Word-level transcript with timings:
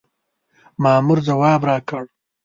مامور 0.83 1.19
ځواب 1.27 1.61
راکړ. 1.69 2.03